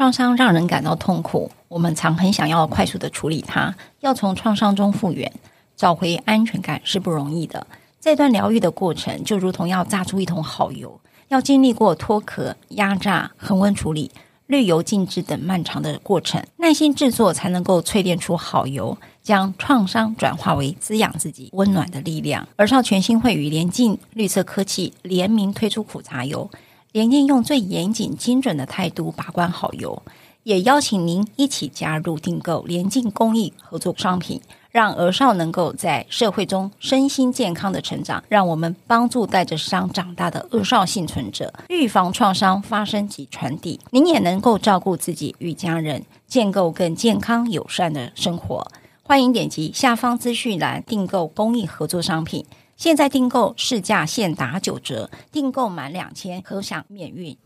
[0.00, 5.30] 创伤让人感到痛苦，我们常很想要快速的处理它，要从创伤中复原，
[5.76, 7.66] 找回安全感是不容易的。
[8.00, 14.10] 这段疗愈的过程，就如同要榨出一桶好油，要经历过脱壳、压榨、恒温处理、
[14.46, 22.48] 滤油静置等漫长的过程，耐心制作才能够淬炼出好油，将创伤转化为滋养自己温暖的力量。
[22.56, 26.50] 而少全新会与联进绿色科技联名推出苦茶油。
[26.92, 30.02] 联净用最严谨精准的态度把关好油，
[30.42, 34.40] 也邀请您一起加入订购联进公益合作商品，
[34.72, 38.24] 让儿少能够在社会中身心健康的成长。
[38.28, 43.78] 让我们帮助带着伤长大的儿少幸存者，预防创伤发生及传递。
[43.90, 48.66] 您也能够照顾自己与家人，建构更健康友善的生活。
[49.04, 52.44] 欢迎点击下方资讯栏订购公益合作商品。
[52.80, 57.36] 现在订购市价现打九折，订购满两千可享免运。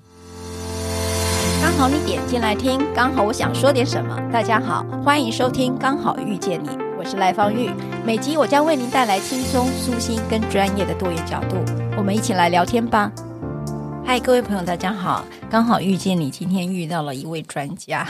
[1.60, 4.16] 刚好你点进来听，刚好我想说点什么。
[4.32, 7.68] 大家好，欢迎收听《刚好遇见你》，我是赖芳玉。
[8.06, 11.56] 每集我将为您带来轻松、舒心跟专业的多元角度，
[11.96, 13.10] 我们一起来聊天吧。
[14.06, 15.24] 嗨，各位朋友，大家好！
[15.50, 18.06] 刚好遇见你，今天遇到了一位专家，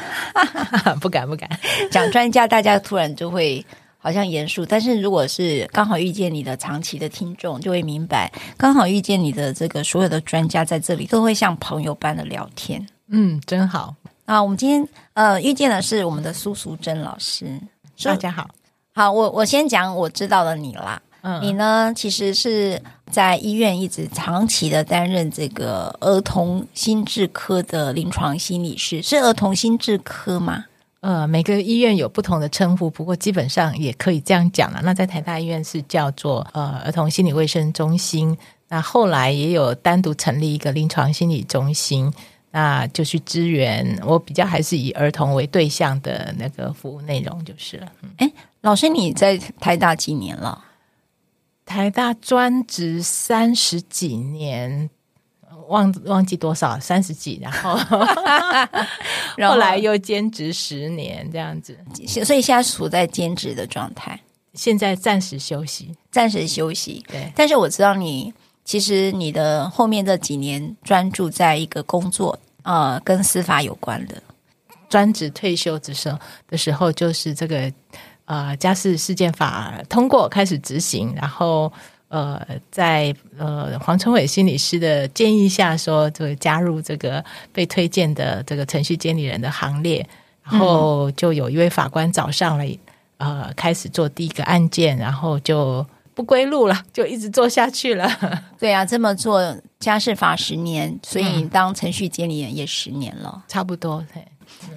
[1.01, 1.49] 不敢不敢
[1.91, 3.65] 讲专家，大家突然就会。
[4.05, 12.87] 好像严肃，但是如果是刚好遇见你的长期的听众，就会明白，刚好遇见你的这个所有的专家在这里都会像朋友般的聊天。
[13.09, 13.95] 嗯，真好。
[14.27, 17.59] 啊，我们今天呃遇见的是我们的苏淑珍老师。
[18.03, 18.47] 大家好，
[18.95, 21.01] 好，我我先讲我知道的你啦。
[21.23, 22.79] 嗯，你呢，其实是
[23.11, 30.67] 在医院一直长期的担任这个儿童心智科的临床心理师，是儿童心智科吗？
[31.05, 34.81] 呃，每个医院有不同的称呼，不过基本上也可以这样讲了。
[34.83, 38.35] 那在台大医院是叫做呃儿童心理卫生中心，
[38.69, 42.11] 那后来也有单独成立一个临床心理中心，
[42.53, 44.01] 那就去支援。
[44.03, 47.93] 我比较还是以儿童为对象的那个服务内容就是了。
[48.17, 48.33] 哎，
[48.63, 50.65] 老师，你在台大几年了？
[51.67, 54.89] 台大专职三十几年。
[55.69, 57.77] 忘忘记多少三十几， 然后
[59.51, 61.79] 后来又兼职十年这样子，
[62.25, 64.19] 所以现在处在兼职的状态。
[64.55, 67.05] 现在暂时休息，暂时休息。
[67.09, 68.33] 对，但是我知道你
[68.65, 74.23] 其实你的后面这几年专注在一个工作，呃，跟司法有关的。
[74.89, 76.17] 专职退休之时
[76.49, 77.73] 的时候，就是这个
[78.27, 81.73] 呃家事事件法通过开始执行，然后。
[82.15, 90.07] 呃，在呃黄春伟心理师的建议下，说就加入这个被推荐的这个程序监理人的行列，
[90.45, 92.65] 然后就有一位法官找上了，
[93.17, 98.09] 呃，开始做第一个案件，然后就不归路了， 就一直做下去了。
[98.61, 99.43] 对啊，这么做
[99.81, 104.07] 家事法十年，所以你当程序监理人也十年了，差不多。
[104.15, 104.25] 对，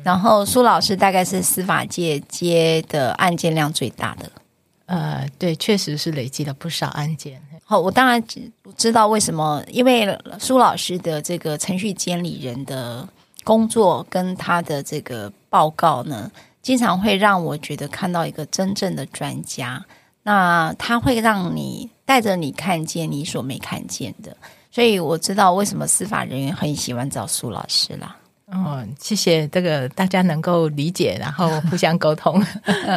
[0.01, 4.27] 然后苏老师大概是司法界接的案件量最大的。
[4.87, 7.41] 呃，对，确实是累积了不少案件。
[7.63, 8.21] 好，我当然
[8.75, 13.07] 知道为什么，因为苏老师的这个程序监理人的
[13.43, 16.31] 工作跟他的这个报告呢，
[16.61, 19.85] 经常会让我觉得看到一个真正的专家。
[20.23, 24.35] 那他会让你带着你看见你所没看见的，
[24.71, 28.15] 所以我知道为什么司法人员很喜欢找苏老师啦。
[28.51, 32.41] 哦，谢谢这个大家能够理解，然后互相沟通。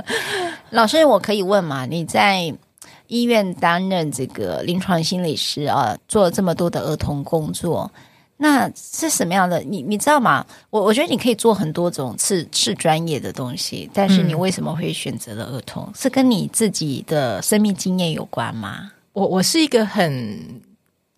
[0.70, 1.84] 老师，我可以问吗？
[1.86, 2.54] 你在
[3.08, 7.90] 医院担任这个临床心理师啊，做了这么多的儿童工作，
[8.36, 9.60] 那是什么样的？
[9.62, 10.46] 你你知道吗？
[10.70, 15.82] 我我觉得你可以做很多种次次专业的东西，但是你为什么会选择了儿童？
[15.88, 18.92] 嗯、是跟你自己的生命经验有关吗？
[19.12, 20.62] 我我是一个很。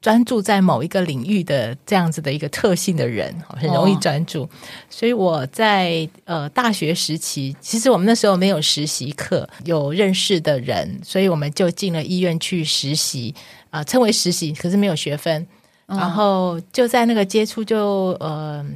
[0.02, 4.43] 专注在某一个领域的这样子的一个特性的人，很容易专注。
[4.43, 4.49] 哦、
[4.90, 13.32] 所以我在呃大学时期，其实我们那时候没有实习课，有认识的人，所以我们就进了医院去实习
[13.70, 15.46] 啊、呃，称为实习，可是没有学分。
[15.87, 18.66] 哦、然后就在那个接触就，就呃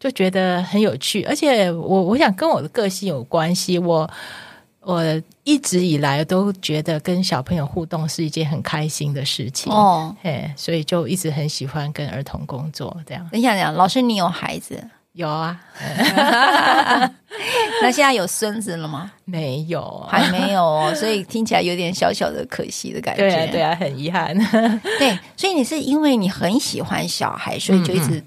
[0.00, 4.10] 就觉得很有趣，而且我我想跟我的个性有关系，我。
[4.84, 5.02] 我
[5.44, 12.96] 一直以来都觉得跟小朋友互动是一件很开心的事情哦，嘿，所以就一直很喜欢跟儿童工作。
[13.06, 14.82] 这样，等一下，等一下，老师，你有孩子？
[15.12, 15.60] 有啊。
[17.82, 19.12] 那现在有孙子了吗？
[19.24, 20.94] 没有，还没有哦。
[20.94, 23.22] 所以听起来有点小小的可惜的感觉。
[23.22, 24.36] 对啊，对啊，很遗憾。
[24.98, 28.22] 对，所以你是因为你很喜欢小孩，所以就一直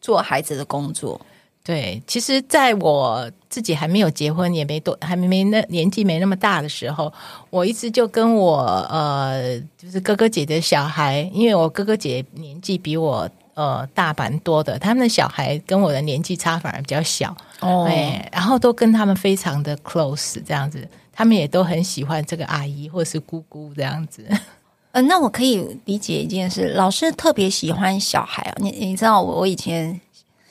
[0.00, 1.20] 做孩子的工作。
[1.22, 1.31] 嗯嗯
[1.64, 7.12] 对，其实在我自己还没有结婚，也没多，还没没那年纪没那么大的时候，
[7.50, 8.58] 我一直就跟我
[8.90, 24.26] 呃，就是哥哥姐姐的小孩，因为我哥哥姐姐年纪比我呃大蛮多的，他们的小孩跟我的年纪差反而比较小哦，哎，然后都跟他们非常的 close 这样子，他们也都很喜欢这个阿姨或者是姑姑这样子。
[24.90, 30.00] 呃，那我可以理解一件事，老师特别喜欢小孩啊，你你知道我我以前。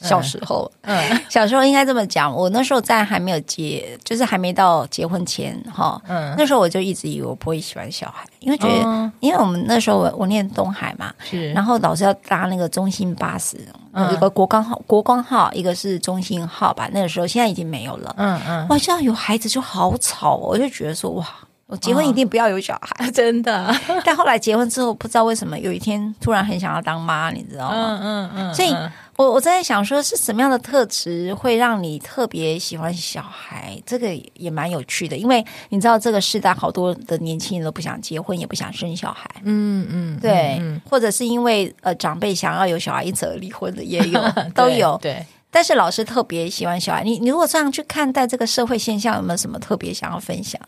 [0.02, 2.34] 小时候，嗯，嗯， 小时候应该这么讲。
[2.34, 13.58] 我那时候在还没有结，就是还没到结婚前，哈，嗯，那时候我就一直以为我不会喜欢小孩，因为觉得，哦、因为我们那时候我我念东海嘛，是，然后老是要搭那个中心巴士，
[13.94, 16.90] 嗯、一个国光号，国光号，一个是中心号吧。
[16.92, 21.26] 那个时候现在已经没有了，嗯嗯，哇，现在有孩子就好吵，我就觉得说，哇，
[21.72, 23.74] 我结婚一定不要有小孩，哦、真的。
[24.06, 27.76] 但后来结婚之后，不知道为什么有一天突然很想要当妈，你知道吗？
[27.76, 28.76] 嗯嗯嗯，所以。
[29.18, 33.80] 我我在想说，是什么样的特质会让你特别喜欢小孩？
[33.86, 39.30] 这个也蛮有趣的，因为你知道，这个世代好多的年轻人都不想结婚，也不想生小孩。
[39.44, 44.20] 嗯嗯，对，嗯、或者是因为呃长辈想要有小孩，因此而离婚的也有，
[44.56, 44.98] 都有。
[45.00, 47.04] 对，对，但是老师特别喜欢小孩。
[47.04, 50.60] 你你如果这样去看待这个社会现象，有没有什么特别想要分享？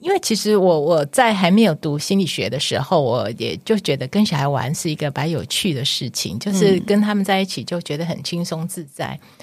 [0.00, 9.18] 因为其实我我在还没有读心理学的时候，我也就觉得跟小孩玩是一个蛮有趣的事情，就是跟他们在一起就觉得很轻松自在。
[9.20, 9.36] 嗯、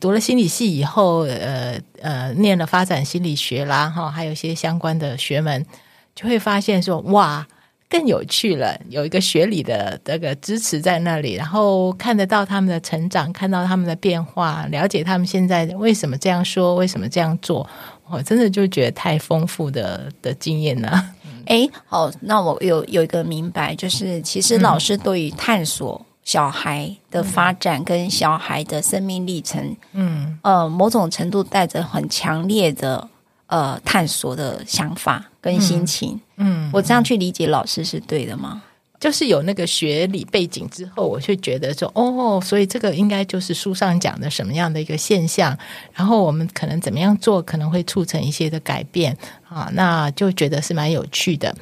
[0.00, 5.66] 读了心理系以后，呃呃，念了发展心理学啦，哈，还有一些相关的学门，
[6.14, 7.46] 就会发现说哇，
[7.88, 17.68] 更有趣了，有一个学理的这个支持在那里，然后看得到他们的成长，看到他们的变化，了解他们现在为什么这样说，为什么这样做。
[18.10, 21.04] 我真的就觉得太丰富的的经验了。
[21.46, 33.08] 哎，好，那我有有一个明白，就是其实老师对于探索小孩的发展跟小孩的生命历程，嗯，呃，某种程度带着很强烈的
[33.46, 36.20] 呃探索的想法跟心情。
[36.36, 38.62] 嗯，我这样去理解老师是对的吗？
[39.00, 45.56] 就是有那个学理背景之后，我就觉得说，哦，所以这个应该就是书上讲的什么样的一个现象，
[45.92, 49.16] 然后我们可能怎么样做，可能会促成一些的改变
[49.48, 51.54] 啊，那就觉得是蛮有趣的。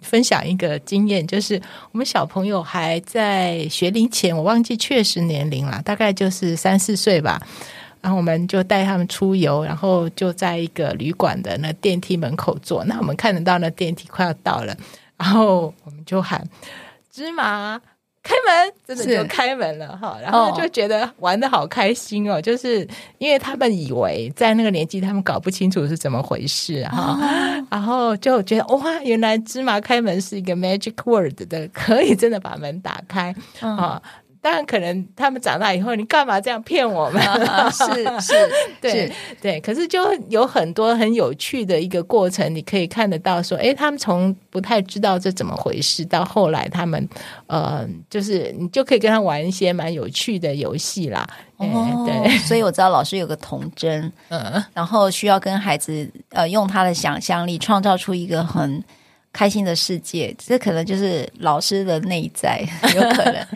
[0.00, 1.60] 分享一个经验，就是
[1.92, 7.40] 我们小朋友还在学龄前，我忘记确实年龄了，大概就是三四岁吧，
[8.00, 14.76] 然后我们就带他们出游，然后就在一个旅馆的那电梯门口坐，那我们看得到那电梯快要到了。
[15.16, 16.42] 然后我们就喊
[17.10, 17.78] 芝麻
[18.22, 20.18] 开门，真的就开门了哈。
[20.22, 22.86] 然后就觉得玩得好开心哦，就是
[23.18, 27.18] 因为他们以为在那个年纪，他们搞不清楚是怎么回事哈。
[27.70, 34.00] 然后就觉得哇，原来芝麻开门是一个 magic word 的，可以真的把门打开啊。
[34.42, 37.22] 当然，可能他们长大以后，你干嘛这样骗我们？
[37.70, 37.84] 是
[38.20, 38.34] 是，
[38.80, 39.60] 对是对。
[39.60, 47.06] 可是就有很多很有趣的一个过程，你可以看得到，说，哎，他们从不太知道这怎么回事，到后来他们，
[47.48, 51.28] 呃，就是你就可以跟他玩一些蛮有趣的游戏啦。
[51.58, 58.82] 哦，对，所以我知道老师有个童真，嗯，然后需要跟孩子，呃，用他的想象力创造出一个很。
[59.32, 62.60] 开心的世界，这可能就是老师的内在，
[62.94, 63.46] 有可能。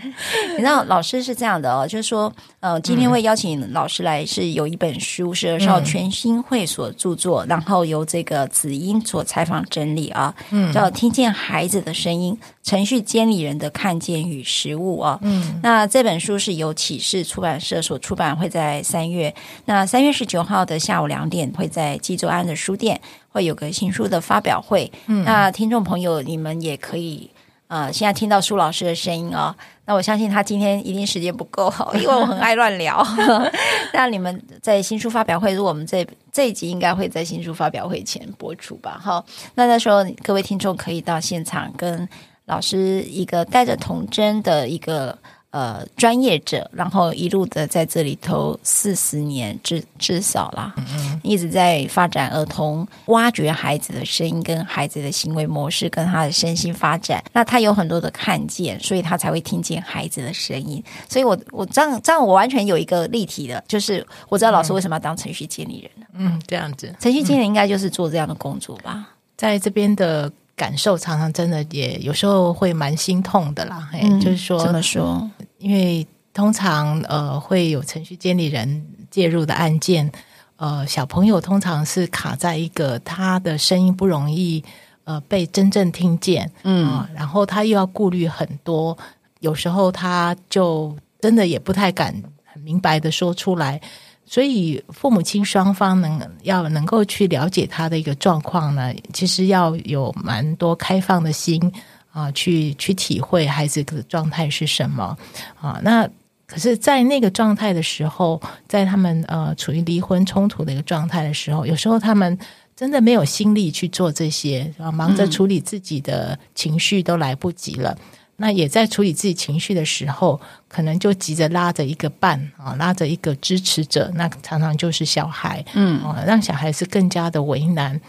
[0.52, 23.00] 你知道，老师是这样的哦，就是说，呃，今天会邀请老师来，是有一本书是儿少权心会所著作，嗯、然后由这个子英所采访整理啊，嗯，叫《听见孩子的声音》，程序监理人的看见与实务啊，嗯，那这本书是由启示出版社所出版，会在三月，那三月十九号的下午两点会在纪州安的书店。
[23.34, 27.28] 会有个新书的发表会，嗯，那听众朋友，你们也可以
[27.66, 33.04] 呃，现在听到苏老师的声音啊、哦，那我相信他今天一定时间不够好，因为我很爱乱聊。
[33.92, 39.00] 那你们在新书发表会，如果我们这这一集应该会在新书发表会前播出吧？
[39.02, 39.26] 好，
[39.56, 42.08] 那那时候各位听众可以到现场跟
[42.44, 45.18] 老师一个带着童真的一个。
[45.54, 50.74] 呃，专业者，然后一路的在这里头四十年至至少啦，
[51.22, 57.22] 一直在发展儿童，挖掘孩子的声音跟孩子的行为模式，跟他的身心发展。
[57.32, 60.82] 那他有很多的看见，所以他才会听见孩子的声音。
[61.08, 66.06] 所以我我这样这样，我完全有一个立体的，就是我知道老师为什么要当程序监理人。
[66.14, 69.04] 嗯，这样子，程序监理应该就是做这样的工作吧，嗯、
[69.36, 70.32] 在这边的。
[70.56, 75.28] 感受常常真的也有时候会蛮心痛的啦，嗯、就是说怎么说？
[75.64, 80.12] 因为通常呃会有程序监理人介入的案件，
[80.56, 84.62] 呃，小朋友通常是卡在一个他的声音不容易
[85.04, 88.94] 呃被真正听见，嗯、呃，然后他又要顾虑很多，
[89.40, 93.80] 有时候他就真的也不太敢很明白的说出来。
[94.26, 101.72] 所以父母亲双方能要能够去了解他的一个状况呢，其实要有蛮多开放的心
[102.14, 105.14] 啊，去去体会孩子的状态是什么
[105.60, 105.78] 啊。
[105.82, 106.08] 那
[106.46, 112.38] 可是，在那个状态的时候，在他们呃处于离婚冲突的一个状态的时候，有时候他们
[112.74, 117.90] 真的没有心力去做这些啊，忙着处理自己的情绪都来不及了。
[117.90, 118.04] 嗯
[118.36, 128.00] 那也在处理自己情绪的时候，可能就急着拉着一个伴啊，拉着一个支持者，那常常就是小孩，嗯，啊让小孩是更加的为难。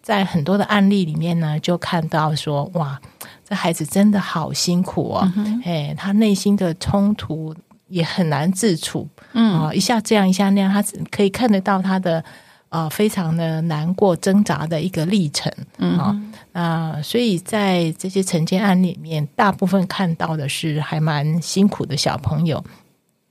[0.00, 3.00] 在很多的案例里面呢，就看到说，哇，
[3.52, 5.30] 这孩子真的好辛苦哦，
[5.62, 7.54] 哎、他内心的冲突
[7.88, 9.60] 也很难自处，嗯。
[9.60, 12.24] 啊，一下这样一下那样，他可以看得到他的。
[12.72, 22.64] 啊、呃，非常的难过、挣扎的一个历程，嗯啊，那所以在这些承接案例里面，大部分看到的是还蛮辛苦的小朋友。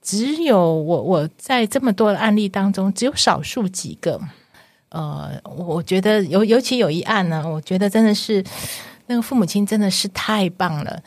[0.00, 4.20] 只有我我在这么多的案例当中，只有少数几个，
[4.90, 8.44] 呃，我觉得尤尤其有一案呢，我觉得真的是
[9.12, 11.02] 那个父母亲真的是太棒了。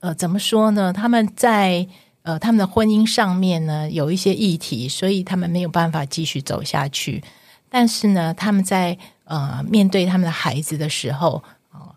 [0.00, 0.92] 呃，怎么说呢？
[0.92, 1.86] 他们在
[2.22, 7.22] 呃他们的婚姻上面呢，有一些议题，所以他们没有办法继续走下去。
[7.68, 11.94] 但是呢，他们在呃面对他们的孩子的时候，哦，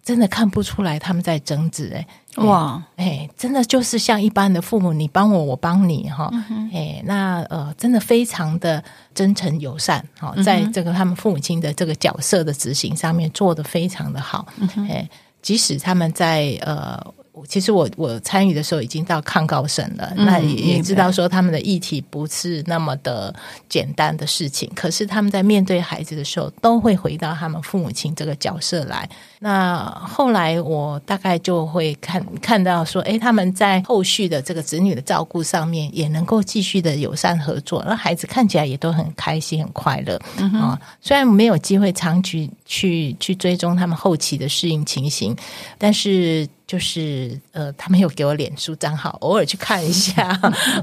[0.00, 8.82] 真的看不出来他们在争执，哎，哇，哎，真的就是像一般的父母，你帮我，我帮你，哈、嗯哼，哎，那呃，真的非常的
[9.14, 15.08] 真诚友善，哈，在这个他们父母亲的这个角色的执行上面做得非常的好，哎、嗯哼，
[15.42, 17.00] 即使他们在呃。
[17.48, 23.34] 其实我我参与的时候已经到抗高审了，嗯、那也也知道说他们的议题不是那么的
[23.68, 24.70] 简单的事情。
[24.74, 29.08] 可是他们在面对孩子的时候，都会回到他们父母亲这个角色来。
[29.40, 40.78] 那后来我大概就会看看到说，诶，他们在后续的这个子女的照顾上面，也能够继续的友善合作，那孩子看起来也都很开心很快乐啊、嗯哦。
[41.00, 45.36] 虽然没有机会长期去去去追踪他们后期的适应情形，
[45.76, 46.48] 但是。
[46.66, 50.28] 就是呃，他们有给我脸书账号，偶尔去看一下，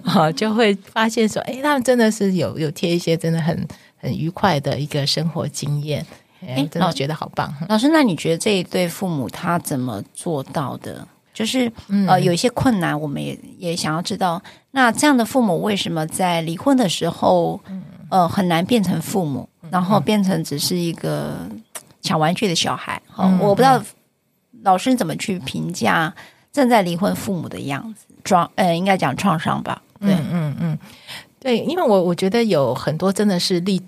[0.06, 6.06] 啊， 就会发现说，哎，他们真的是有有贴一些真的很很愉快的一个生活经验，
[6.46, 7.52] 哎，真的觉得好棒。
[7.68, 11.08] 老师，那你觉得这一对父母他怎么做到的？
[11.34, 11.72] 就是
[12.08, 14.40] 呃，有一些困难，我们也也想要知道。
[14.72, 17.60] 那这样的父母为什么在离婚的时候，
[18.10, 21.50] 呃，很难变成父母，然后变成只是一个
[22.02, 23.02] 抢玩具的小孩？
[23.08, 23.82] 好，我不知道。
[24.64, 26.14] 老师怎么去评价
[26.52, 28.06] 正在离婚父母的样子？
[28.24, 29.82] 创呃，应该讲创伤吧。
[30.00, 30.80] 对，嗯嗯嗯，
[31.40, 33.82] 对，因为我我觉得有很多真的是历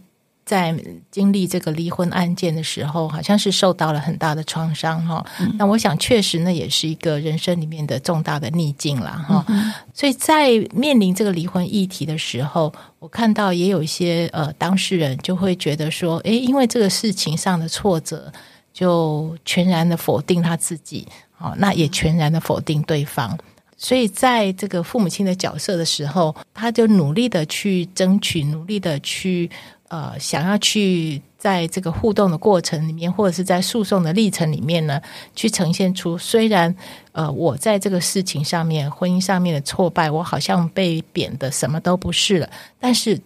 [0.45, 0.75] 在
[1.11, 5.23] 经历这个离婚案件的时候，好像是受到了很大的创伤哈。
[5.39, 9.45] 嗯、那我想，确实那也是一个人生里面的重大的逆境了哈。
[9.47, 18.33] 嗯、所以在面临这个离婚议题的时候，我看到也有一些呃当事人就会觉得说，诶，因为这个事情上的挫折。
[18.73, 23.37] 就全然的否定他自己，哦，那也全然的否定对方。
[23.77, 29.49] 所以在这个父母亲的角色的时候，他就努力的去争取，努力的去
[29.89, 35.01] 呃，想要去在这个互动的过程里面，或者是在诉讼的历程里面呢，
[35.35, 36.73] 去呈现出虽然
[37.11, 42.49] 呃，我在这个事情上面，婚姻上面的挫败，我好像被贬的什么都不是了，
[42.79, 43.19] 但是。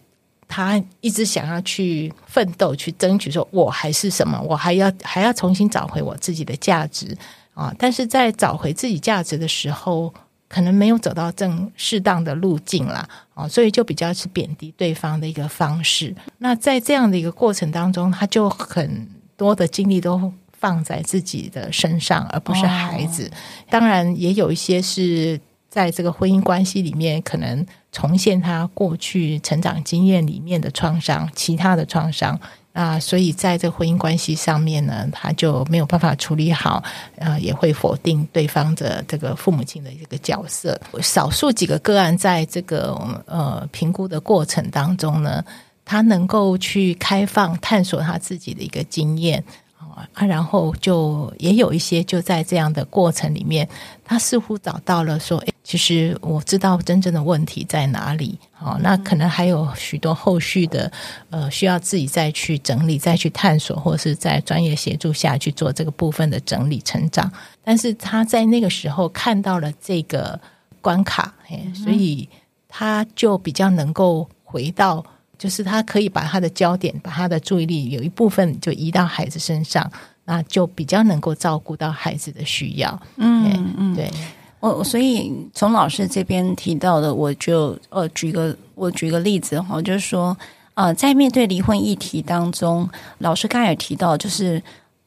[0.48, 7.16] 他一直想要去奋斗，去争取，说我还是什么，我还要还要重新找回我自己的价值
[7.52, 7.72] 啊！
[7.78, 10.12] 但是在找回自己价值的时候，
[10.48, 16.14] 可能没有走到正适当的路径啦啊，所以就比较是贬低对方的一个方式。
[16.38, 23.30] 那在这样的一个过程当中，他就很多的精力都放在自己的身上，而不是孩子。
[23.68, 25.38] 当然，也有一些是
[25.68, 27.66] 在这个婚姻关系里面可能。
[27.90, 32.38] 重现他过去成长经验里面的创伤，其他的创伤
[32.74, 36.84] 啊，所以在这婚姻关系上面呢，他就没有办法处理好，
[37.16, 40.78] 呃，也会否定对方的这个父母亲的一个角色。
[41.00, 42.94] 少数几个个案，在这个
[43.24, 45.42] 呃评估的过程当中呢，
[45.86, 49.42] 他能够去开放探索他自己的一个经验。
[49.78, 53.68] 啊，然后就也有一些就在这样的过程里面，
[54.04, 58.38] 他似乎找到了说，诶，其实我知道真正的问题在哪里。
[58.52, 60.90] 好，那可能还有许多后续的，
[61.30, 67.30] 呃，需要自己再去整理、再去探索，或者是在专业协助下去做这个部分的整理成长。
[67.62, 70.38] 但是他在那个时候看到了这个
[70.80, 72.28] 关卡，嘿，所以
[72.68, 75.04] 他就比较能够回到，
[75.38, 79.88] 就是他可以把他的焦点，把他的注意力有一部分就移到孩子身上，
[80.24, 83.00] 那就比较能够照顾到孩子的需要。
[83.16, 84.10] 嗯嗯，对，
[84.58, 90.36] 我所以从老师这边提到的，我就呃举个我举个例子哈，就是说
[90.74, 94.60] 呃，在面对离婚议题当中，老师刚才也提到，就是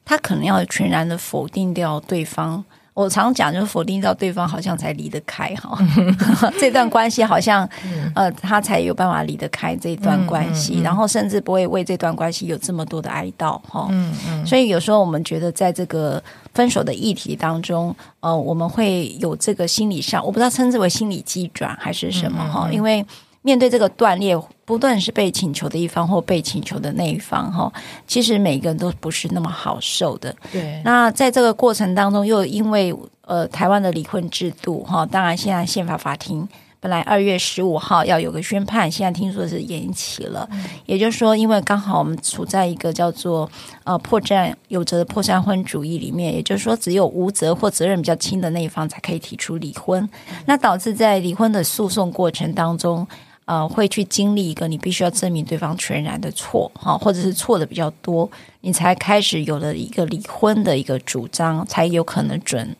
[0.05, 2.63] 他可能要全然的否定掉对方。
[2.93, 5.77] 我常讲，就是否定到对方，好像才离得开哈。
[6.59, 7.67] 这段关系好像，
[8.13, 13.87] 呃，他才有办法离得开这段关系，然后甚至不会为这段关系有这么多的哀悼哈。
[13.91, 14.45] 嗯嗯。
[14.45, 16.21] 所以有时候我们觉得，在这个
[16.53, 23.05] 分手的议题当中，呃，我们会有这个心理上，我不知道称之为心理机转还是什么哈，因为。
[23.43, 27.71] 面对这个断裂，不论是被请求的一方或被请求的那一方，哈，
[28.05, 30.35] 其实每个人都不是那么好受的。
[30.51, 30.79] 对。
[30.85, 36.47] 那在这个过程当中，又因为呃台湾的离婚制度，哈，当然现在宪法法庭
[36.79, 40.47] 本来二月十五号要有个宣判，现在听说是延期了。
[40.51, 40.63] 嗯。
[40.85, 43.49] 也就是说，因为刚好我们处在一个叫做
[43.83, 50.07] 呃破绽有责的破绽婚主义里面，也就是说，只有无责或责任比较轻的那一方才可以提出离婚。
[50.29, 50.35] 嗯。
[50.45, 53.07] 那导致在离婚的诉讼过程当中。
[53.45, 58.29] 呃，会去经历一个你必须要证明对方全然的错哈，或者是错的比较多，
[58.61, 62.73] 你才开始有了一个离婚的一个主张，才有可能准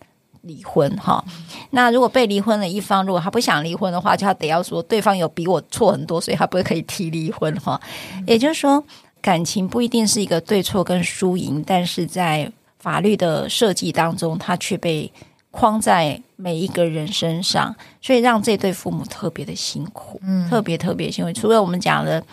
[0.44, 1.24] 离婚哈。
[1.72, 7.82] 那如果被离婚的一方，如果他不想离婚的话，就他得要说对方有比我错很多，所以他不会可以提离婚哈。
[8.26, 8.82] 也就是说，
[9.20, 12.50] 感情不一定是一个对错跟输赢，但是在
[12.80, 15.12] 法律的设计当中，它却被。
[15.52, 21.32] 框在每一个人身上，所以让这对父母特别的辛苦，嗯，特别特别辛苦。
[21.34, 22.24] 除了我们讲的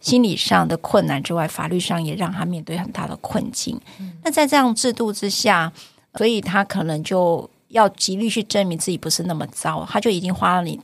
[0.00, 3.78] 心理上的困难之外，法律上也让他面对很大的困境。
[3.98, 5.72] 嗯，那在这样制度之下，
[6.14, 10.80] 所以他可能就要极力去证明自己不是那么糟，他就已经花了你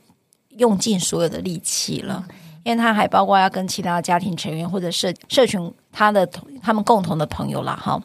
[0.59, 2.25] 用尽所有的力气了，
[2.65, 6.29] 因为他还包括要跟其他家庭成员或者社社群他的
[6.61, 8.03] 他们共同的朋友了哈。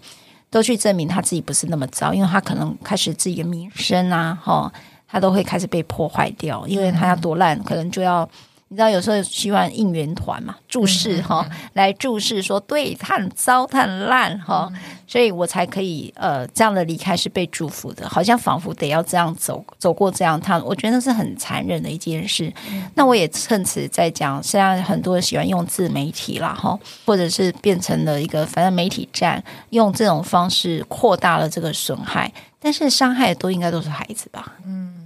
[0.49, 4.71] 都去证明他自己不是那么糟，因为他可能开始自己的名声啊，哈，
[5.07, 8.27] 他都会开始被破坏掉，因为他要多烂，可能就要。
[8.71, 14.71] 你知道有时候喜欢应援团嘛，注视哈，来注视说，对他很糟，他很烂哈，
[15.07, 22.53] 所以我才可以呃这样的离开是被祝福的，好像仿佛得要这样走走过这样趟，我觉得那是很残忍的一件事。
[22.93, 26.77] 那我也趁此在讲，现在很多人喜欢用自媒体啦哈，
[27.07, 34.53] 或者是变成了一个反正媒体站，用这种方式扩大了这个损害，但是伤害都应该都是孩子吧？
[34.63, 34.98] 嗯。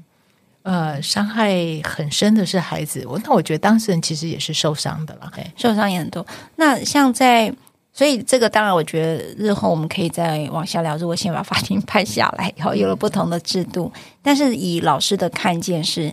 [0.64, 6.26] 呃，伤害很深的是孩子，我那我觉得当事人其实也是受伤的了，受伤也很多。
[6.56, 7.54] 那像在，
[7.92, 10.96] 所以这个当然，我觉得日后我们可以再往下聊。
[10.96, 16.10] 如果先把法庭判下来，然后有了不同的制度，但是以老师的看见是，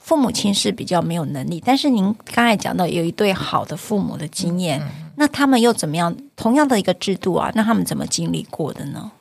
[0.00, 1.62] 父母亲是比较没有能力。
[1.64, 6.12] 但是您刚才讲到有一对好的父母的经验，嗯，那他们又怎么样？
[6.34, 9.12] 同样的一个制度啊，那他们怎么经历过的呢？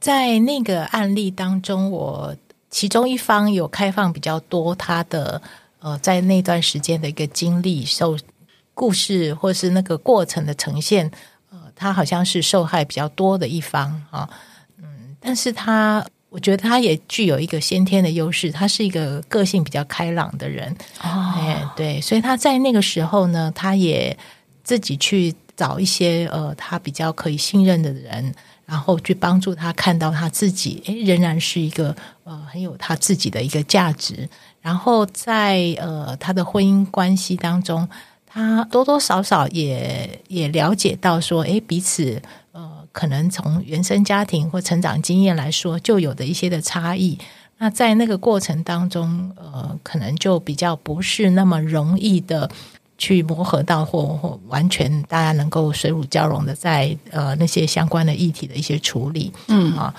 [0.00, 2.34] 在那个案例当中，我。
[2.72, 5.40] 其中一方有开放比较多，他的
[5.78, 8.16] 呃，在那段时间的一个经历、受
[8.72, 11.08] 故事或是那个过程的呈现，
[11.50, 14.28] 呃，他好像是受害比较多的一方啊，
[14.78, 24.16] 嗯，但是他我觉得他也具有一个先天的优势，他是一个个性比较开朗的人，哦，哎，对，所以他在那个时候呢，他也
[24.64, 28.34] 自己去找一些呃，他比较可以信任的人。
[28.72, 34.26] 然后去帮助他看到他自己，诶，仍然是一个呃很有他自己的一个价值。
[34.62, 37.86] 然后在呃他的婚姻关系当中，
[38.26, 47.18] 他多多少少也也了解到说，诶，彼此呃可能从原生家庭或成长经验来说，就有的一些的差异。
[47.58, 52.50] 那在那个过程当中，呃，可能就比较不是那么容易的。
[53.02, 59.76] 去磨合到或或完全大家能够水乳交融的在呃那些相关的议题的一些处理，嗯。
[59.76, 59.92] 啊，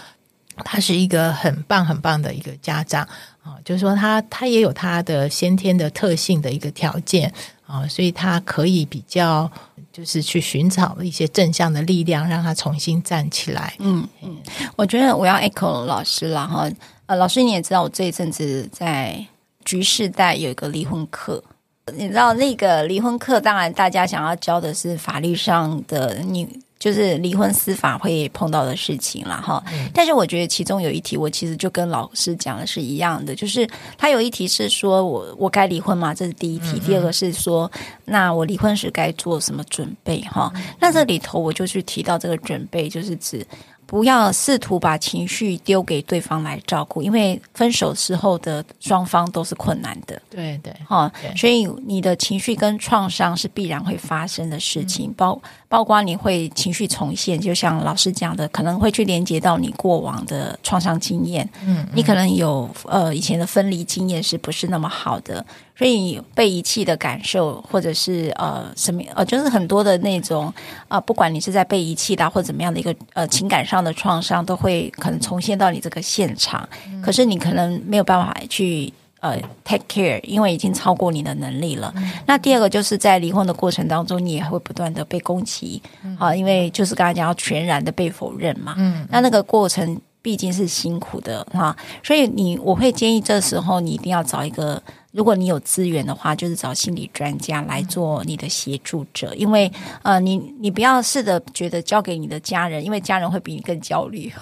[0.63, 3.04] 他是一个很棒很棒的一个家长。
[3.44, 7.30] 啊，就是说他他也有他的先天的特性的一个条件。
[7.68, 9.52] 啊，所以他可以比较
[9.92, 13.74] 就是去寻找一些正向的力量，让他重新站起来。
[13.80, 14.38] 嗯嗯，
[14.78, 16.70] 我觉得我要 echo 老师了哈，
[17.08, 19.26] 呃，老师你也知道我这一阵子在
[19.66, 21.44] 局世代有一个离婚课。
[21.91, 26.48] 你知道那个离婚课，当然大家想要教的是法律上的，你
[26.80, 29.62] 就是离婚司法会碰到的事情了哈。
[29.93, 33.67] 但是我觉得其中有一题，我其实就跟老师讲的是一样的，就是
[33.98, 36.13] 他有一题是说我我该离婚吗？
[36.13, 36.80] 这是第一题。
[36.80, 37.69] 第二个是说，
[38.06, 40.50] 那我离婚时该做什么准备哈？
[40.80, 43.46] 那这里头我就去提到这个准备，就是指。
[43.93, 50.19] 不要试图把情绪丢给对方来照顾，因为分手时候的双方都是困难的。
[50.32, 55.41] 对对，哈、哦，所以你的情绪跟创伤是必然会发生的事情，嗯、包
[55.73, 61.49] 包括你会情绪重现，就像老师讲的，可能会去连接到你过往的创伤经验。
[61.65, 65.43] 嗯，嗯，你可能有呃以前的分离经验是不是那么好的？
[65.75, 70.45] 所以被遗弃的感受，或者是呃什么呃，就是很多的那种
[70.88, 76.69] 啊、呃，不管你是在被遗弃的或怎么样的一个呃情感上的创伤，都会可能重现到你这个现场。
[76.88, 81.91] 嗯、可是你可能没有办法去呃 take care，因为已经超过你的能力了。
[81.95, 85.81] 嗯、那第二个就是在离婚的过程当中，你也会不断的被攻击
[86.19, 88.75] 啊、呃，因为就是刚才讲要全然的被否认嘛。
[88.77, 94.83] 嗯，那那个过程毕竟是辛苦的哈，所以你我会建议这时候你一定要找一个。
[95.13, 99.71] 如果你有资源的话，就是找心理专家来做你的协助者，因为
[100.02, 104.34] 呃，你你不要试着觉得交给你的家人，因为家人会比你更焦虑。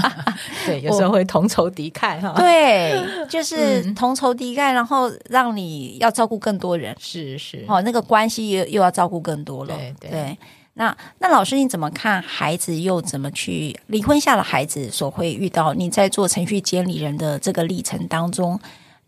[0.66, 2.34] 对，有时候会同仇敌忾哈。
[2.38, 9.74] 对，就是同仇敌忾，然后让你要照顾更多人，是是，哦，那个关系又又要照顾更多了。
[9.74, 10.38] 对对，对。
[10.74, 15.72] 那那老师你怎么看孩子又怎么去离婚下的孩子所会遇到？
[15.72, 18.60] 你在做程序监理人的这个历程当中。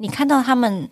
[0.02, 0.88] 你看到他们，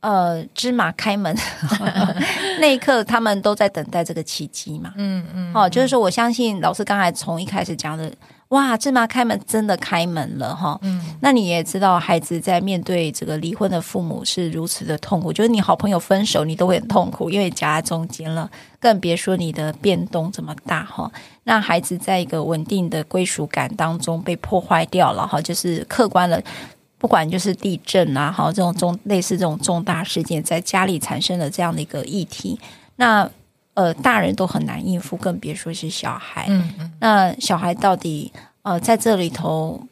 [0.00, 1.34] 呃，芝麻开门
[2.60, 4.92] 那一刻，他们都在等待这个奇迹嘛？
[4.96, 5.50] 嗯嗯。
[5.54, 8.12] 哦，就是说，我相信老师刚才从一开始讲的，
[8.48, 10.72] 哇，芝麻开门真的开门了哈。
[10.72, 11.02] 哦、嗯。
[11.22, 21.12] 那你也知道，孩子在面对这个离婚的父母是如此的痛苦，就是你好朋友分手，你都会很痛苦，因为夹在中间了，更别说你的变动这么大哈、哦。
[21.44, 26.42] 那孩子在一个稳定的归属感当中被破坏掉了哈、哦，就是客观的。
[27.00, 32.60] 不管就是地震啊，好，这种重类似这种重大事件，在家里产生了这样的一个议题，
[32.96, 33.28] 那
[33.72, 36.44] 呃，大人都很难应付，更别说是小孩。
[36.50, 36.92] 嗯嗯。
[37.00, 39.82] 那小孩到底呃，在这里头，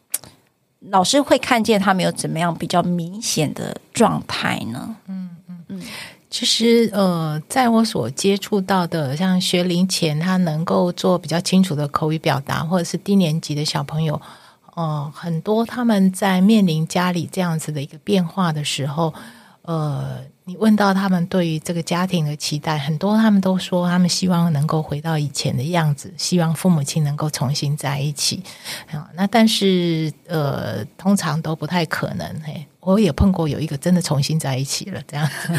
[0.81, 4.95] 老师会看见他们有怎么样比较明显的状态呢？
[5.07, 5.81] 嗯嗯嗯。
[6.29, 14.21] 其实呃，在我所接触到的，像学龄前他能够做比较清楚的口语表达，或者是低年级的小朋友。
[14.79, 19.13] 哦，很多他们在面临家里这样子的一个变化的时候，
[19.63, 28.41] 呃，你问到他们对于这个家庭的期待，很多他们都说他们希望能够回到以前的样子，希望父母亲能够重新在一起。
[28.89, 32.25] 啊，那但是呃，通常都不太可能。
[32.45, 35.53] 嘿，我也碰过有一个真的重新在一起了这样子。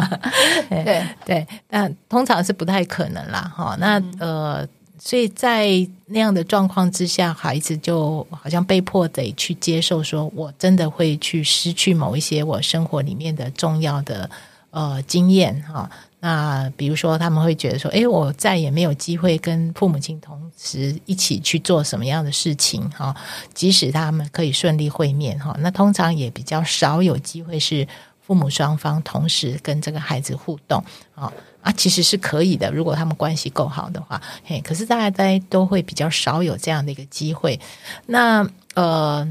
[0.70, 3.52] 对对，但通常是不太可能啦。
[3.54, 4.66] 哈，那呃。
[5.06, 14.30] 所以在那样的状况之下，孩子就好像被迫得去接受，说我真的会去失去某一些我生活里面的重要的
[14.70, 15.90] 呃经验哈。
[16.20, 23.14] 那比如说，他们会觉得说，诶，我再也没有机会跟父母亲同时一起去做什么样的事情哈。
[23.52, 27.86] 即使他们可以顺利会面哈，那通常也比较少有机会是
[28.26, 30.82] 父母双方同时跟这个孩子互动
[31.14, 31.32] 啊。
[31.64, 37.58] 啊，其实是可以的，如果他们关系够好的话，嘿，可是大家在都会比较少有这样的一个机会。
[38.04, 39.26] 那呃，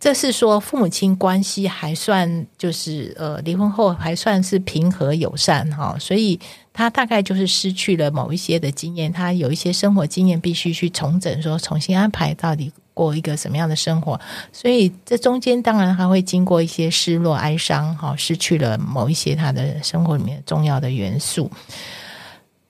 [0.00, 6.40] 这是说父母亲关系还算就是呃，离婚后还算是平和友善哈，所以
[6.72, 12.72] 他大概就是失去了某一些的经验，他有一些生活经验必须去重整，说重新安排到底。
[12.98, 14.20] 过一个什么样的生活？
[14.52, 21.48] 所以这中间当然还会经过一些失落、哀伤，哈，失去了某一些他的生活里面重要的元素。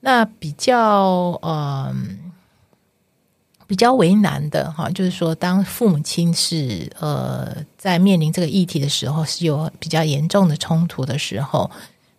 [0.01, 2.31] 那比较嗯，
[3.65, 11.69] 比较为难的哈，就是说，当父母亲是呃在面临这个议题的时候，是有比较严重的冲突的时候，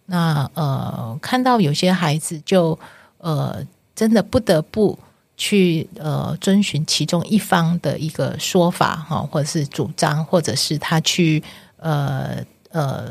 [0.06, 2.76] 那呃，看到有些孩子就
[3.18, 4.98] 呃真的不得不。
[5.42, 11.42] 去呃遵循其中一方的一个说法哈，或者是主张，或者是他去
[11.78, 12.36] 呃
[12.70, 13.10] 呃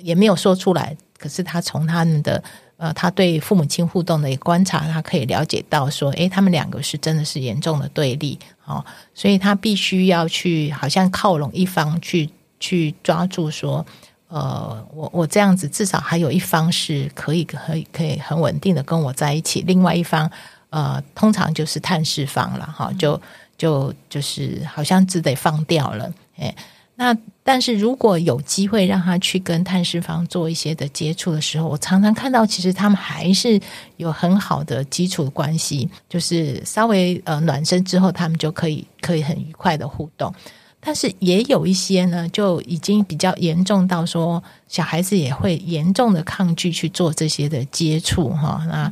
[0.00, 2.42] 也没有说出来，可是他从他们的
[2.78, 13.86] 呃他对父母亲互动的观察，他可以了解到说，诶，他们两个是真的是严重的对立哦，所以他必须要去好像靠拢一方去去抓住说，
[14.26, 20.28] 呃，我我这样子至少还有一方是可以可以可以很稳定的跟我在一起，另外一方。
[20.72, 23.20] 呃，通常就是探视方了哈，就
[23.58, 26.54] 就就是好像只得放掉了，哎，
[26.94, 33.60] 那但是如果有机会让他去跟探视方做一些的接触的时候，我常常看到其实他们还是
[33.98, 40.32] 有很好的基础关系，就是稍微呃暖身之后，他们就可以可以很愉快的互动，
[40.80, 48.90] 但是也有一些呢，就已经比较严重到说小孩子也会严重的抗拒去做这些的接触哈，那。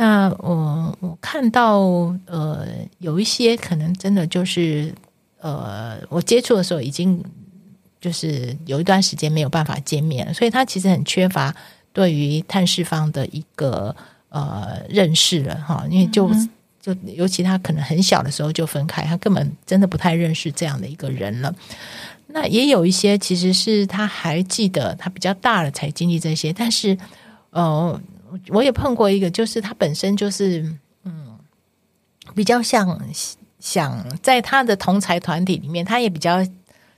[0.00, 1.80] 那我我看到
[2.24, 2.66] 呃，
[3.00, 4.94] 有一些可能真的就是
[5.40, 7.22] 呃，我接触的时候已经
[8.00, 11.54] 就是有一段时间没有办法见面，所以他其实很缺乏
[11.92, 13.94] 对于探视方的一个
[14.30, 16.30] 呃认识了哈，因为就。
[16.82, 21.54] 就尤其他可能很小的时候就分开，他根本真的不太认识这样的一个人了。
[22.28, 26.50] 那也有一些其实是他还记得，他比较大了才经历这些。
[26.54, 26.96] 但是，
[27.50, 28.00] 呃，
[28.48, 30.62] 我也碰过一个，就是他本身就是
[31.04, 31.38] 嗯，
[32.34, 33.00] 比较像
[33.58, 36.46] 想在他的同才团体里面，他也比较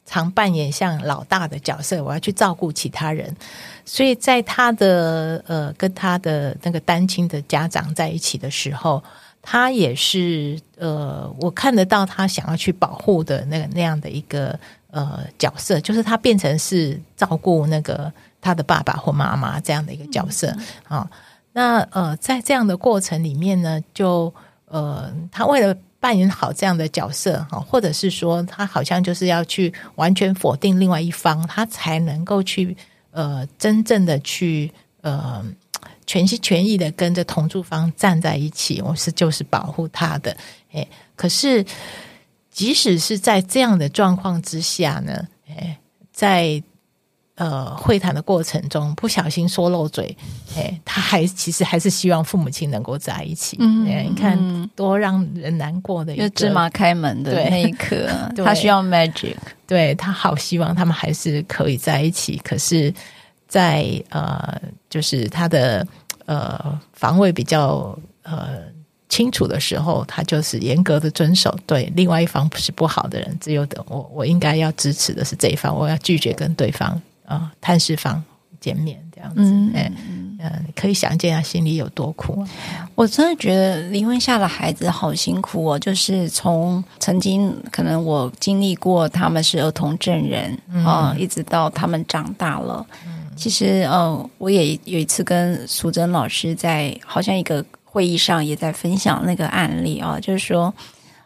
[0.04, 3.36] 常扮演像老大的角色，我要去照顾其他人。
[3.84, 9.02] 所以在他的呃跟他的那个单亲的家长在一起的时候。
[9.44, 14.56] 他也是呃，我看得到他想要去保护的那个那样的一个
[14.92, 18.12] 呃角色，就是他变成是照顾那个
[18.42, 20.54] 他的爸爸或妈妈这样的一个角色
[20.86, 21.10] 啊、哦。
[21.54, 24.30] 那呃，在这样的过程里面呢，就
[24.66, 32.76] 呃，他为了扮演好这样的角色哈，或者是说他好像就是要去完全否定另外一方，他才能够去
[33.12, 35.42] 呃真正的去呃。
[36.04, 40.36] 全心全意的跟着同住方站在一起，我是就是保护他的。
[40.72, 41.64] 哎，可是
[42.50, 45.78] 即使是在这样的状况之下呢，哎，
[46.12, 46.62] 在
[47.44, 50.16] 呃会谈的过程中不小心说漏嘴，
[50.56, 53.56] 哎，他还其实还是希望父母亲能够在一起。
[53.60, 54.38] 嗯，你看
[54.76, 58.08] 多让人难过的一个芝麻开门的那一刻，
[58.44, 62.40] 他需要 magic，对，他好希望他们还是可以在一起。
[62.44, 62.90] 可是
[63.48, 65.86] 在，在呃，就是他的。
[66.26, 68.60] 呃，防卫比较呃
[69.08, 71.54] 清楚的时候，他就是严格的遵守。
[71.66, 78.22] 对，另外一方不是不好的人，只有等我，我应该要支持的是这一方，我要拒绝跟对方啊、呃、探视房
[78.60, 79.40] 见面这样子。
[79.40, 82.48] 嗯嗯嗯，可以想见他心里有多苦、啊。
[82.94, 92.84] 我真的觉得离婚下的孩子好辛苦哦，就是从曾经可能我经历过他们是儿童证人啊、一直到他们长大了。
[93.06, 100.72] 嗯其实，嗯，我也有一次跟淑珍老师在好像一个会议上也在分享那个案例啊，就是说，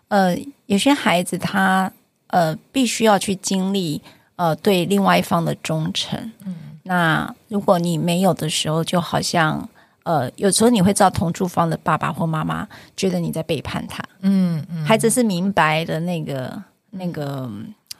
[0.06, 0.34] 呃，
[0.66, 1.92] 有些孩子他
[2.28, 4.00] 呃必须要去经历
[4.36, 9.68] 呃对另外一方的忠诚，嗯，那如果你没有的时候，就好像
[10.04, 17.50] 呃有时候你会知道同住方的爸爸或妈妈觉得你在背叛他，嗯嗯，孩子是明白的那个那个。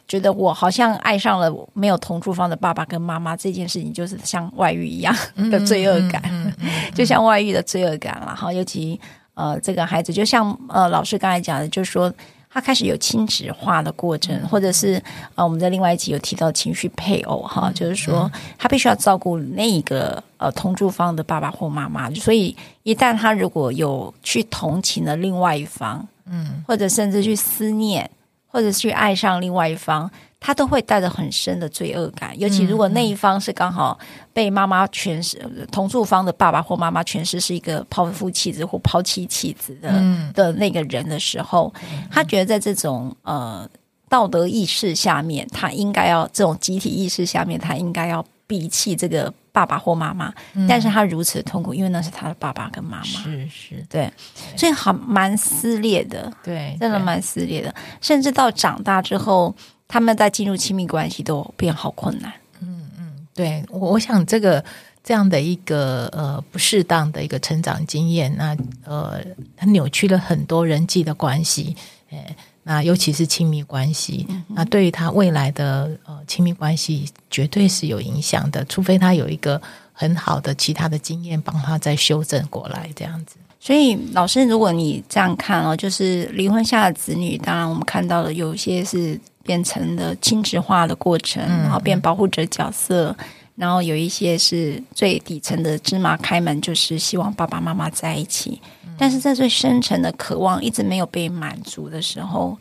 [0.09, 5.12] 觉得我好像爱上了没有同住方的爸爸跟妈妈这件事情，就是像外遇一样
[5.51, 8.33] 的罪恶感，嗯嗯嗯嗯、 就像外遇的罪恶感了。
[8.33, 9.01] 哈，尤其
[9.35, 12.14] 呃，这个孩子就像呃老师刚才讲的，就是说
[12.51, 15.03] 他开始有亲子化的过程，或者是
[15.35, 28.11] 呃我们在另外一集有提到情绪配偶哈，就是说他必须要照顾那个呃同住方的爸爸或妈妈，所以一旦他如果有去同情了另外一方，嗯，或者甚至去思念。
[28.49, 30.11] 或者去爱上另外一方，
[30.47, 32.39] 他都会带着很深的罪恶感。
[32.39, 33.99] 尤其如果那一方是刚好
[34.33, 35.37] 被妈妈诠释，
[35.73, 39.91] 同住方的爸爸或妈妈诠释是一个抛夫弃子或抛妻弃子的
[40.33, 41.75] 的那个人的时候，
[42.09, 43.69] 他觉得在这种呃
[44.09, 49.35] 道德意识下面，他应该要这种集体意识下面，他应该要摒弃这个。
[49.57, 50.31] 爸爸或妈妈，
[50.69, 54.13] 但是他如此痛苦，因为那是他的爸爸跟妈妈，是是，对，
[54.55, 59.57] 所以好蛮撕裂的，对，真的蛮撕裂的，甚至到长大之后，
[59.88, 62.33] 他们在进入亲密关系都变好困难。
[62.61, 64.64] 嗯嗯，对，我我想这个
[65.03, 69.20] 这样的一个呃不适当的一个成长经验，那呃，
[69.57, 71.77] 它扭曲了很多人际的关系，
[72.11, 72.37] 哎。
[72.68, 78.64] 那尤其是亲密关系，那对于他未来的呃亲密关系，绝对是有影响的。
[78.64, 83.37] 除非他有一个很好的其他的经验，帮他再修正过来，这样子。
[83.61, 89.16] 所以，老师，如果你这样看哦，就是离婚下的子女，当然我们看到了有些是
[89.47, 93.17] 变成了亲职化的过程，然后变保护者角色，
[93.55, 98.61] 然后有一些是最底层的芝麻开门，就是希望爸爸妈妈在一起。
[98.99, 102.59] 但是在最深层的渴望一直没有被满足的时候，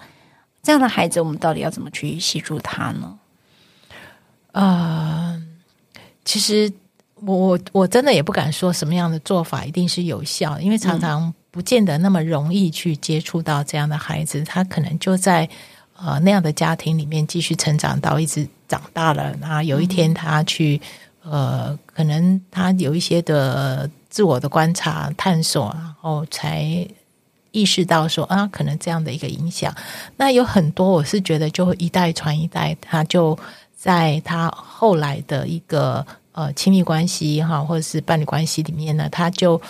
[0.62, 3.18] 这样的孩子，我们到底要怎么去协助他呢？
[4.52, 5.44] 啊、呃，
[6.24, 6.72] 其实
[7.16, 15.48] 我我真的也不敢说什么样的做法一定是有效，因为常常不见得那么容易去接触到这样的孩子，他可能就在
[15.98, 20.80] 呃那样的家庭里面继续成长到一直长大了，然后有一天他去、
[21.24, 23.90] 呃，可能他有一些的。
[24.16, 26.88] 自我的观察、探索，然后才
[27.52, 29.76] 意识到说啊，可能这样的一个影响。
[30.16, 33.38] 那有很多，我是觉得就会一代传一代，他就
[33.76, 39.62] 在他后来的一个呃亲密关系哈，或者是伴侣关系里面呢，他就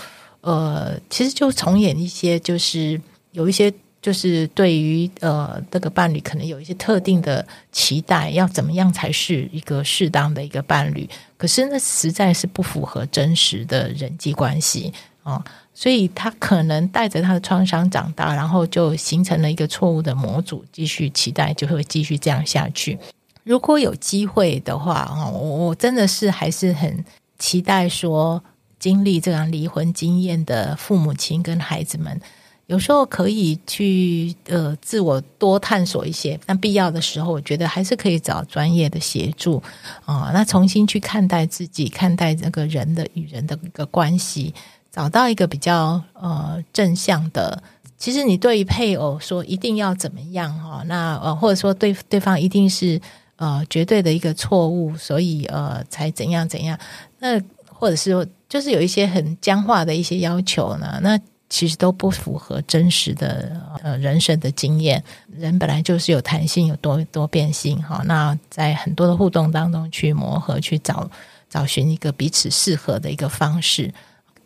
[0.41, 3.73] 呃，其实就重演一些，就是有一些。
[4.05, 11.09] 就是对于呃这个伴侣可能有一些特定的期待，要怎么样才是一个适当的一个伴侣？
[11.37, 22.99] 可是那实在是不符合真实的人际关系啊，所以他可能带着他的创伤长大，然后就形成了一个错误的模组，继续期待就会继续这样下去。
[23.43, 27.03] 如果有机会的话啊，我我真的是还是很
[27.39, 28.43] 期待说，
[28.77, 32.21] 经历这样离婚经验的父母亲跟孩子们。
[32.67, 39.61] 有时候可以去呃自我多探索一些，但必要的时候，我觉得还是可以找专业的协助
[40.05, 44.53] 啊、那重新去看待自己，看待这个人的与人的一个关系，
[44.91, 47.61] 找到一个比较呃正向的。
[47.97, 52.99] 其实你对于配偶说一定要怎么样哈，那呃或者说对对方一定是
[53.35, 56.77] 呃绝对的一个错误，所以呃才怎样怎样。
[57.19, 60.99] 那或者是就是有一些很僵化的一些要求呢？
[61.03, 65.03] 那其实都不符合真实的呃人生的经验。
[65.37, 68.01] 人本来就是有弹性、有多多变性哈。
[68.05, 71.09] 那在很多的互动当中去磨合、去找
[71.49, 73.93] 找寻一个彼此适合的一个方式。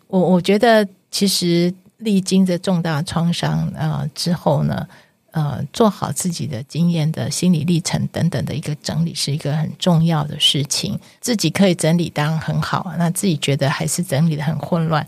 [0.08, 4.88] 我我觉得，其实历经着重大创伤呃之后呢，
[5.32, 11.00] 呃，做好自己的经验的心理历程等等的一个整理，是一个很重要的事情。
[11.22, 15.06] 自己可以整理当然很好，那自己觉得还是整理得很混乱。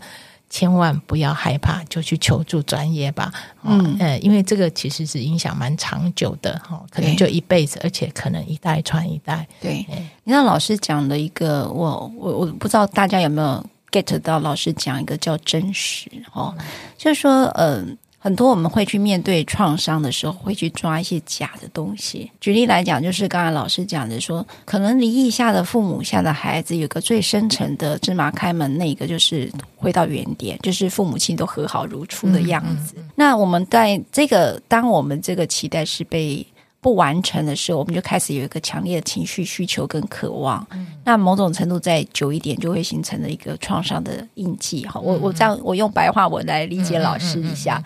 [0.52, 3.32] 千万不要害怕，就去求助专业吧。
[3.62, 9.48] 嗯，呃，因为这个其实是影响蛮长久的哈，可能就一辈子，而且可能一代传一代。
[9.58, 9.86] 对，
[10.24, 16.54] 你看老师讲的一个，我我我不知道大家有没有 get 到老师讲一个叫真实哈，
[16.98, 17.96] 就是说，嗯、呃。
[18.22, 22.30] 很多我们会去面对创伤的时候，会去抓一些假的东西。
[22.40, 32.94] 举例来讲，就是刚才老师讲的说，可能离异下的父母下的孩子，有个最深层的芝麻开门，那个就是回到原点，就是父母亲都和好如初的样子。
[32.96, 33.10] 嗯嗯嗯。
[33.16, 36.46] 那我们在这个，当我们这个期待是被
[36.82, 40.66] 不完成的时候，我们就开始有一个强烈的情绪需求跟渴望。
[40.72, 40.86] 嗯。
[41.04, 44.84] 那某种程度再久一点，就会形成了一个创伤的印记。
[44.86, 47.82] 哈，我我这样我用白话文来理解老师一下。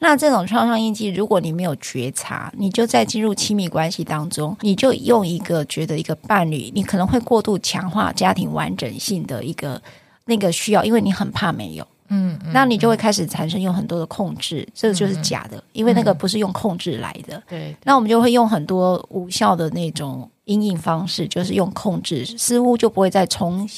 [0.00, 9.82] 那这种创伤印记，如果你没有觉察，你就在进入亲密关系当中，你就用一个觉得一个伴侣，你可能会过度强化家庭完整性的一个
[10.24, 23.68] 那个需要，因为你很怕没有，嗯，嗯，那你就会开始产生用很多的控制，这个就是假的，因为那个不是用控制来的，对，那我们就会用很多无效的那种阴影方式，就是用控制，似乎就不会再重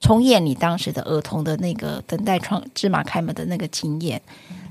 [0.00, 4.20] 重演你当时的儿童的那个等待窗芝麻开门的那个经验。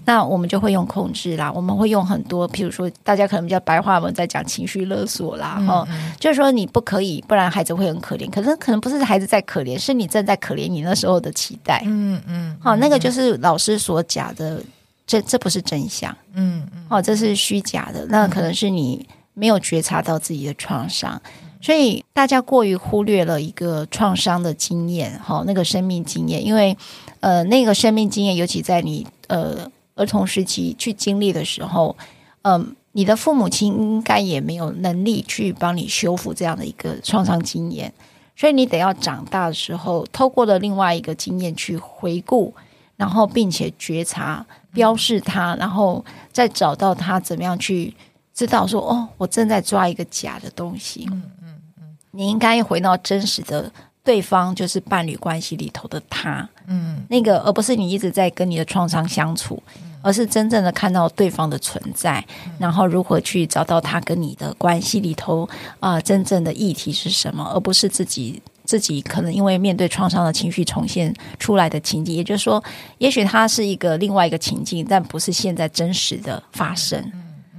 [0.06, 8.30] 那我们就会用控制啦，我们会用很多，譬如说，大家可能比较白话文在讲情绪勒索啦，哈、嗯嗯，就是说你不可以，不然孩子会很可怜。
[8.30, 11.82] 可是可能不是孩子在可怜，是你正在可怜你那时候的期待。
[11.86, 14.62] 嗯嗯，好、嗯，那个就是老师所讲的，
[15.08, 16.16] 这这不是真相。
[16.34, 21.20] 嗯嗯，哦，这是虚假的，那可能是你没有觉察到自己的创伤，
[21.60, 26.78] 所以大家过于忽略了一个创伤的经验，哈，那个生命经验，因为
[27.22, 29.68] 呃，那个生命经验，尤其在你呃。
[29.96, 31.96] 儿童时期去经历的时候，
[32.44, 37.94] 嗯，你的父母亲应该也没有能力去帮你修复这样的一个创伤经验，
[38.36, 42.54] 所以你得要长大的时候，透过了另外一个经验去回顾，
[42.98, 47.94] 然后并且觉察、标示它，然后再找到他怎么样去
[48.34, 51.08] 知道说，哦，我正在抓一个假的东西。
[51.10, 53.72] 嗯嗯嗯，你应该回到真实的。
[54.06, 59.62] 对方就是伴侣关系里头的他，嗯，那个而不是你一直在跟你的创伤相处，
[60.04, 62.24] 而是真正的看到对方的存在，
[62.60, 65.44] 然后如何去找到他跟你的关系里头
[65.80, 72.64] 啊、呃，真正的议题是什么，而不是自己自己可能因为面对创伤的情绪重现出来的情境，也就是说，
[73.00, 77.12] 也许它是一个另外一个情境，但不是现在真实的发生。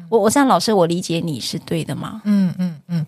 [0.09, 2.21] 我我像老师，我理解你是对的吗？
[2.25, 3.07] 嗯嗯嗯，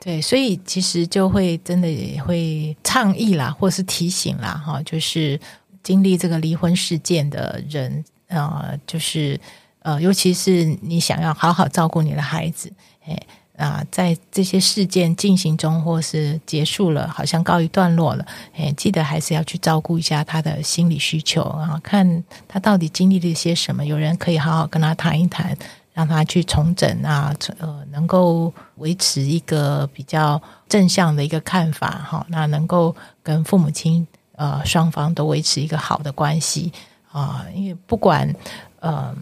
[0.00, 5.38] 对，所以其实就会真的也会倡议啦，或是提醒啦，哈，就是
[5.82, 9.38] 经历这个离婚事件的人，呃，就是
[9.80, 12.72] 呃，尤其是你想要好好照顾你的孩子，
[13.06, 13.18] 哎
[13.56, 18.24] 啊，在这些事件进行中或是结束了，好像告一段落了，
[18.54, 25.56] 哎，记得还是要去照顾一下他的心理需求啊，看他到底经历了些什么，有人可以好好跟他谈一谈。
[25.98, 36.72] 让他去重整啊，呃，能够维持一个比较正向的一个看法哈，那能够跟父母亲呃双方都维持一个好的关系
[37.10, 38.32] 啊，因为不管
[38.78, 39.12] 呃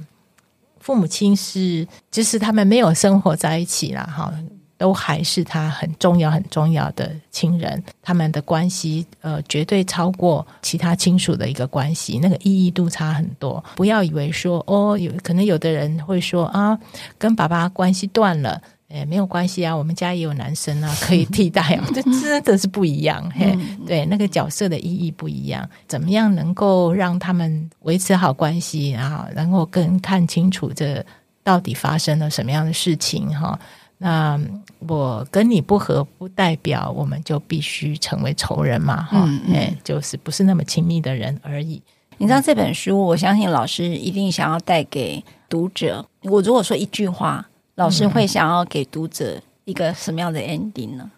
[0.79, 4.31] 父母亲是，就是他们没有生活在一起了哈，
[4.79, 7.83] 都还是他很重要、很重要的亲人。
[8.03, 13.62] 他们的关系，呃，绝对超过其他亲属的一个关系，那个意义度差很多。
[13.74, 16.79] 不要以为说，哦，有可能有的人会说啊，
[17.18, 18.61] 跟爸爸关系断了。
[18.89, 23.29] 哎，没有关系啊，我们家也有男生啊，可以替代啊，这真的是不一样。
[23.35, 25.68] 嘿，对，那个角色的意义不一样。
[25.89, 31.05] 怎么样能够让他们维持好关系，然后然后更看清楚这
[31.43, 33.29] 到底发生了什么样的事情？
[33.37, 33.59] 哈，
[33.99, 34.40] 那
[34.80, 39.03] 我跟你不合，不代表我们就必须成为仇人嘛？
[39.03, 41.82] 哈，哎，就是不是那么亲密的人而已。
[42.18, 46.07] 你知道这本书，我相信老师一定想要带给读者。
[46.22, 47.47] 我如果说一句话。
[47.76, 51.11] 老师会想要给读者一个什么样的 ending 呢？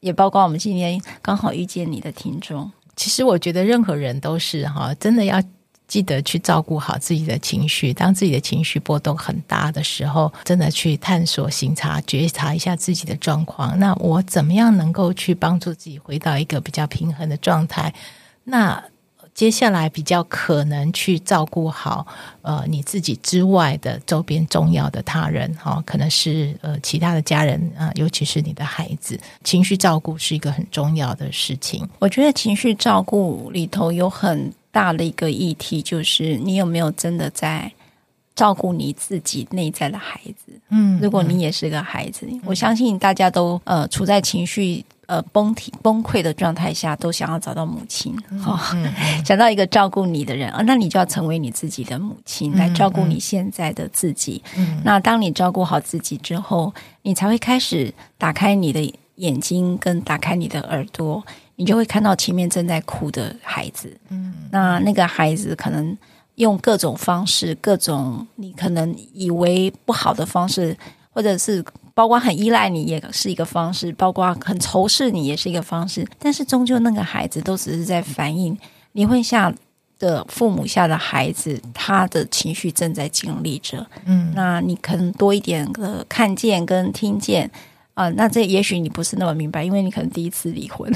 [0.00, 2.68] 也包括我们今天刚好遇见你的听众。
[2.96, 5.40] 其实我觉得任何人都是哈，真的要
[5.92, 7.92] 记得去照顾好自己的情绪。
[7.92, 13.78] 当自己的情绪波动很大的时候，真的去探索、行察、觉察一下自己的状况。
[13.78, 17.92] 那我怎么样能够去帮助自己回到一个比较平衡的状态？
[18.44, 18.82] 那
[19.34, 22.06] 接下来比较可能去照顾好
[22.40, 31.86] 呃你自己之外的周边重要的他人哈、哦，可能是呃其他的家人啊、尤其是你的孩子，情绪照顾是一个很重要的事情。
[31.98, 37.70] 我觉得情绪照顾里头有很大的一个议题，就是你有没有真的在
[38.34, 40.52] 照顾你自己内在的孩子？
[40.70, 44.84] 嗯，如果你也是个孩子，嗯、我相信大家都呃处在情绪。
[45.06, 54.42] 呃，崩体崩溃的状态下，都想要找到母亲，哈、 嗯哦，想到一个照顾你的人啊，那你就要成为你自己的母亲，来照顾你现在的自己。
[54.56, 58.80] 嗯，那当你照顾好自己之后，你才会开始打开你的
[59.16, 61.22] 眼睛，跟打开你的耳朵，
[61.62, 63.96] 你就会看到前面正在哭的孩子。
[64.08, 65.96] 嗯，那那个孩子可能
[66.34, 70.76] 用各种方式，各种你可能以为不好的方式，
[71.10, 71.64] 或者是。
[71.94, 78.56] 包括很依赖你也是一个方式，包括很仇视你也是一个方式，但是终究那个孩子都只是在反映
[78.92, 79.52] 离婚下
[79.98, 83.86] 的父母下的孩子，他的情绪正在经历着。
[84.06, 87.50] 嗯，那你可能多一点的看见跟听见
[87.94, 90.90] 啊、那这也许你不是那么明白，因为你可能第一次离婚，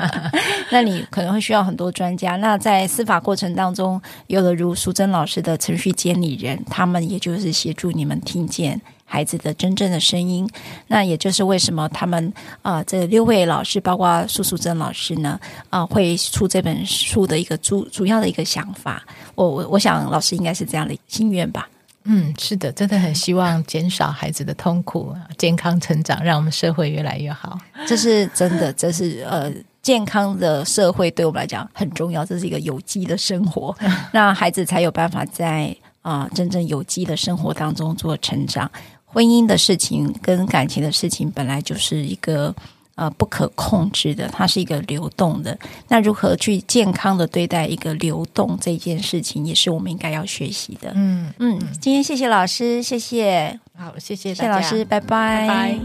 [0.70, 2.36] 那你可能会需要很多专家。
[2.36, 8.80] 那在司法过程当中，有了如淑珍老师的程序监理人，他们也就是协助你们听见。
[9.08, 10.46] 孩子的真正的声音，
[10.88, 15.38] 那也就是为什么他们啊、这六位老师，包括苏淑珍老师呢，
[15.70, 19.02] 啊、会出这本书的一个主主要的一个想法。
[19.36, 21.68] 我我我想，老师应该是这样的心愿吧。
[22.08, 27.58] 嗯，是的，真的很希望减少孩子的痛苦，健康成长，让我们社会越来越好。
[27.86, 29.52] 这是真的，这是呃，
[29.82, 32.24] 健康的社会对我们来讲很重要。
[32.24, 33.76] 这是一个有机的生活，
[34.12, 38.70] 那孩子才有办法在啊、呃、真正有机的生活当中做成长。
[39.04, 42.54] 婚姻的事情跟感情的事情本来就是一个
[42.96, 45.56] 呃不可控制的，它是一个流动的。
[45.88, 50.90] 那如何去健康的对待一个流动这件事情，也是我们应该要学习的。
[50.94, 55.78] 嗯嗯，今天谢谢老师，谢谢，好，谢谢谢谢老师，拜拜拜拜。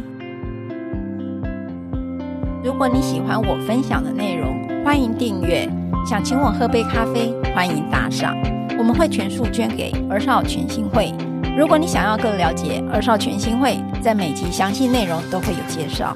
[2.64, 5.70] 如果你喜欢我分享的内容，欢迎订阅。
[6.08, 8.36] 想请我喝杯咖啡，欢迎打赏，
[8.78, 11.14] 我们会全数捐给儿少全新会。
[11.56, 16.16] 如果你想要更了解儿少全新会，在每集详细内容都会有介绍。